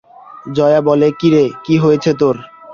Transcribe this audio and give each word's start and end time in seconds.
জয়া 0.55 0.81
বলে, 0.87 1.07
কী 1.19 1.27
রে, 1.33 1.43
কী 1.65 1.75
হয়েছে 1.83 2.11
তোর? 2.21 2.35